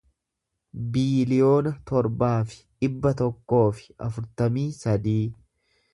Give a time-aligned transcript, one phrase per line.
[0.95, 5.21] biiliyoona torbaa fi dhibba tokkoo fi afurtamii sadii